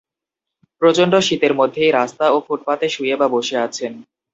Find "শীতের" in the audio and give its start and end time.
1.19-1.53